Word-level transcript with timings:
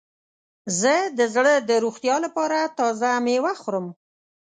زه 0.79 0.93
د 1.17 1.19
زړه 1.35 1.53
د 1.69 1.71
روغتیا 1.83 2.15
لپاره 2.25 2.57
تازه 2.77 3.09
میوه 3.25 3.53
خورم. 3.61 3.87